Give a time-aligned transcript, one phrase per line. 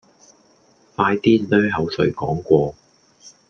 [0.95, 2.73] 快啲 𦧲 口水講過